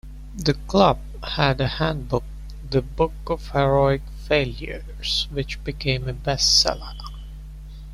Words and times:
The 0.35 0.55
club 0.65 0.97
had 1.23 1.61
a 1.61 1.67
handbook, 1.67 2.23
"The 2.67 2.81
Book 2.81 3.13
of 3.27 3.49
Heroic 3.51 4.01
Failures", 4.25 5.27
which 5.29 5.63
became 5.63 6.07
a 6.09 6.13
best-seller. 6.13 6.95